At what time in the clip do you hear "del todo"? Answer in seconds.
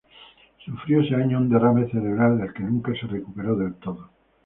3.55-4.09